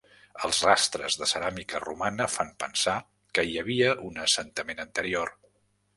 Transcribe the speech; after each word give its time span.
Els 0.45 0.61
rastres 0.67 1.17
de 1.23 1.27
ceràmica 1.31 1.81
romana 1.83 2.27
fan 2.37 2.51
pensar 2.65 2.95
que 3.39 3.45
hi 3.51 3.55
havia 3.65 3.93
un 4.11 4.19
assentament 4.25 4.83
anterior. 4.87 5.35